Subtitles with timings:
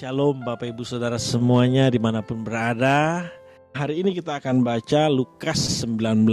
[0.00, 3.28] Shalom Bapak Ibu Saudara semuanya di mana pun berada.
[3.76, 6.24] Hari ini kita akan baca Lukas 19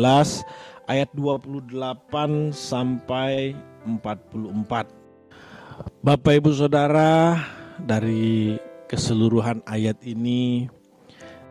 [0.87, 1.75] ayat 28
[2.55, 4.71] sampai 44
[5.99, 7.43] Bapak Ibu Saudara
[7.75, 8.55] dari
[8.87, 10.71] keseluruhan ayat ini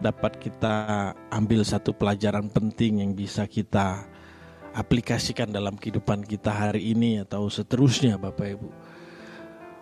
[0.00, 4.08] dapat kita ambil satu pelajaran penting yang bisa kita
[4.72, 8.85] aplikasikan dalam kehidupan kita hari ini atau seterusnya Bapak Ibu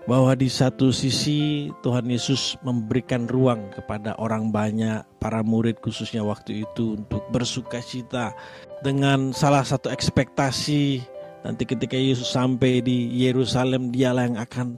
[0.05, 6.69] bahwa di satu sisi Tuhan Yesus memberikan ruang kepada orang banyak, para murid khususnya waktu
[6.69, 8.37] itu untuk bersuka cita
[8.85, 11.01] dengan salah satu ekspektasi
[11.45, 14.69] nanti ketika Yesus sampai di Yerusalem dialah yang akan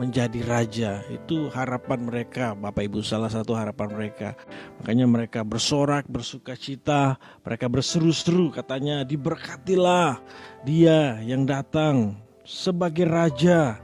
[0.00, 0.92] menjadi raja.
[1.12, 4.32] Itu harapan mereka, Bapak Ibu, salah satu harapan mereka.
[4.80, 10.16] Makanya mereka bersorak, bersuka cita, mereka berseru-seru katanya diberkatilah
[10.64, 13.78] dia yang datang sebagai raja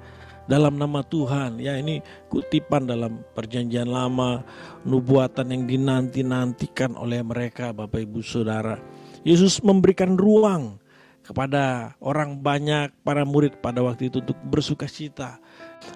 [0.48, 1.60] dalam nama Tuhan.
[1.60, 2.00] Ya ini
[2.32, 4.42] kutipan dalam perjanjian lama,
[4.82, 8.80] nubuatan yang dinanti-nantikan oleh mereka Bapak Ibu Saudara.
[9.22, 10.80] Yesus memberikan ruang
[11.20, 15.36] kepada orang banyak para murid pada waktu itu untuk bersuka cita.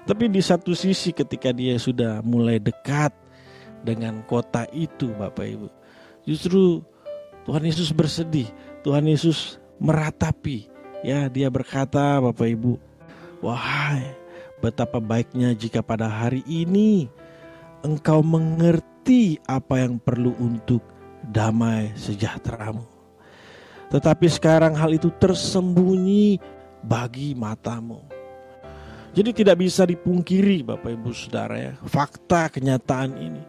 [0.04, 3.16] Tapi di satu sisi ketika dia sudah mulai dekat
[3.82, 5.68] dengan kota itu Bapak Ibu.
[6.28, 6.84] Justru
[7.48, 8.46] Tuhan Yesus bersedih,
[8.84, 10.70] Tuhan Yesus meratapi.
[11.02, 12.78] Ya, dia berkata Bapak Ibu,
[13.42, 14.21] "Wahai
[14.62, 17.10] Betapa baiknya jika pada hari ini
[17.82, 20.86] engkau mengerti apa yang perlu untuk
[21.26, 22.86] damai sejahteramu.
[23.90, 26.38] Tetapi sekarang hal itu tersembunyi
[26.80, 28.06] bagi matamu.
[29.12, 33.42] Jadi tidak bisa dipungkiri Bapak Ibu Saudara ya, fakta kenyataan ini.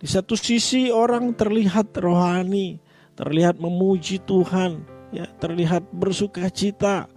[0.00, 2.80] Di satu sisi orang terlihat rohani,
[3.12, 4.80] terlihat memuji Tuhan,
[5.12, 7.10] ya, terlihat bersuka cita.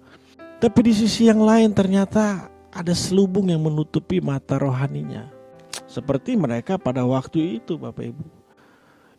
[0.60, 5.30] Tapi di sisi yang lain ternyata ada selubung yang menutupi mata rohaninya.
[5.90, 8.26] Seperti mereka pada waktu itu Bapak Ibu.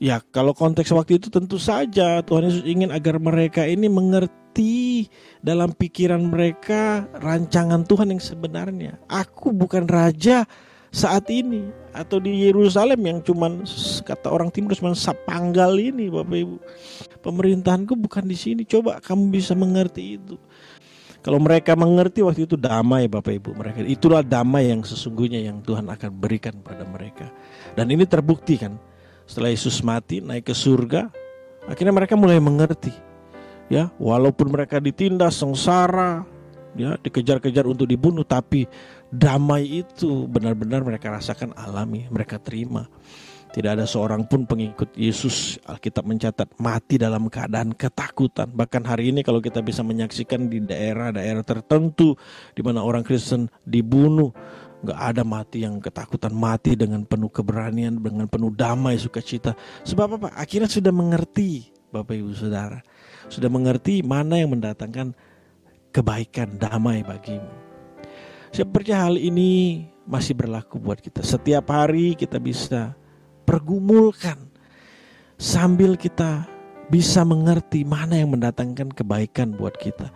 [0.01, 5.12] Ya kalau konteks waktu itu tentu saja Tuhan Yesus ingin agar mereka ini mengerti
[5.44, 8.97] dalam pikiran mereka rancangan Tuhan yang sebenarnya.
[9.12, 10.49] Aku bukan raja
[10.91, 13.62] saat ini atau di Yerusalem yang cuman
[14.03, 16.56] kata orang timur cuma sapanggal ini Bapak Ibu.
[17.21, 18.62] Pemerintahanku bukan di sini.
[18.65, 20.41] Coba kamu bisa mengerti itu.
[21.20, 23.84] Kalau mereka mengerti waktu itu damai Bapak Ibu mereka.
[23.84, 27.28] Itulah damai yang sesungguhnya yang Tuhan akan berikan pada mereka.
[27.76, 28.81] Dan ini terbukti kan.
[29.28, 31.12] Setelah Yesus mati naik ke surga,
[31.69, 32.91] akhirnya mereka mulai mengerti.
[33.70, 36.26] Ya, walaupun mereka ditindas sengsara,
[36.75, 38.66] ya, dikejar-kejar untuk dibunuh tapi
[39.14, 42.91] damai itu benar-benar mereka rasakan alami, mereka terima.
[43.50, 48.47] Tidak ada seorang pun pengikut Yesus Alkitab mencatat mati dalam keadaan ketakutan.
[48.47, 52.15] Bahkan hari ini kalau kita bisa menyaksikan di daerah-daerah tertentu
[52.55, 54.31] di mana orang Kristen dibunuh,
[54.87, 59.59] nggak ada mati yang ketakutan, mati dengan penuh keberanian, dengan penuh damai, sukacita.
[59.83, 60.28] Sebab apa?
[60.39, 62.78] Akhirnya sudah mengerti, Bapak Ibu Saudara,
[63.27, 65.10] sudah mengerti mana yang mendatangkan
[65.91, 67.50] kebaikan, damai bagimu.
[68.55, 71.22] Saya percaya hal ini masih berlaku buat kita.
[71.22, 72.99] Setiap hari kita bisa
[73.50, 74.38] pergumulkan
[75.34, 76.47] sambil kita
[76.87, 80.06] bisa mengerti mana yang mendatangkan kebaikan buat kita,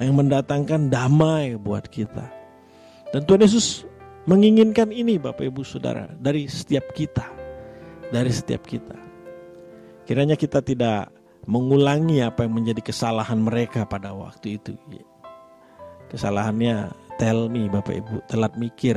[0.00, 2.24] yang mendatangkan damai buat kita.
[3.12, 3.84] Dan Tuhan Yesus
[4.24, 7.28] menginginkan ini Bapak Ibu Saudara dari setiap kita,
[8.08, 8.96] dari setiap kita.
[10.08, 11.12] Kiranya kita tidak
[11.44, 14.72] mengulangi apa yang menjadi kesalahan mereka pada waktu itu.
[16.08, 16.88] Kesalahannya
[17.20, 18.96] tell me Bapak Ibu, telat mikir.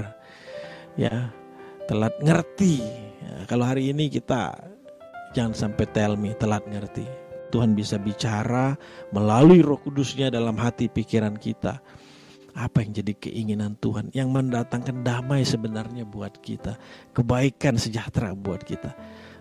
[0.99, 1.31] Ya,
[1.91, 2.79] telat ngerti
[3.31, 4.51] Ya, kalau hari ini kita
[5.31, 7.07] jangan sampai tell me telat ngerti.
[7.51, 8.75] Tuhan bisa bicara
[9.11, 11.79] melalui roh kudusnya dalam hati pikiran kita.
[12.51, 16.75] Apa yang jadi keinginan Tuhan yang mendatangkan damai sebenarnya buat kita.
[17.15, 18.91] Kebaikan sejahtera buat kita.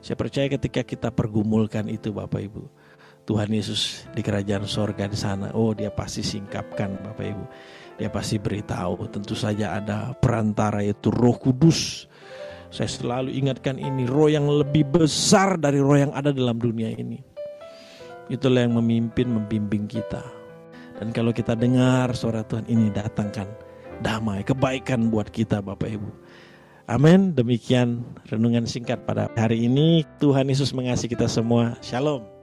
[0.02, 2.62] Saya percaya ketika kita pergumulkan itu Bapak Ibu.
[3.26, 5.50] Tuhan Yesus di kerajaan sorga di sana.
[5.54, 7.44] Oh dia pasti singkapkan Bapak Ibu.
[7.98, 9.06] Dia pasti beritahu.
[9.10, 12.10] Tentu saja ada perantara yaitu roh kudus
[12.70, 17.18] saya selalu ingatkan ini, roh yang lebih besar dari roh yang ada dalam dunia ini.
[18.30, 20.22] Itulah yang memimpin, membimbing kita.
[21.02, 23.50] Dan kalau kita dengar suara Tuhan ini datangkan
[24.06, 26.10] damai, kebaikan buat kita Bapak Ibu.
[26.86, 27.34] Amin.
[27.34, 30.06] Demikian renungan singkat pada hari ini.
[30.22, 31.78] Tuhan Yesus mengasihi kita semua.
[31.82, 32.39] Shalom.